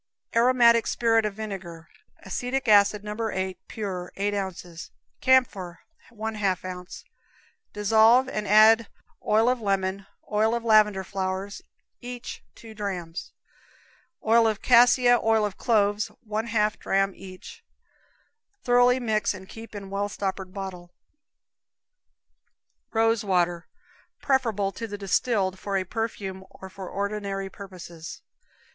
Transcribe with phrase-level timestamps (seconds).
[0.35, 1.87] Aromatic Spirit of Vinegar.
[2.23, 3.15] Acetic acid, No.
[3.29, 3.59] 8.
[3.67, 4.89] pure, 8 ounces;
[5.19, 7.05] camphor, 1/2 ounce.
[7.71, 8.87] Dissolve and add
[9.23, 11.61] oil lemon, oil lavender flowers,
[12.01, 13.31] each two drams;
[14.25, 17.63] oil cassia, oil cloves, 1/2 dram each.
[18.63, 20.89] Thoroughly mix and keep in well stoppered bottle.
[22.91, 23.67] Rose Water.
[24.19, 28.23] Preferable to the distilled for a perfume, or for ordinary purposes.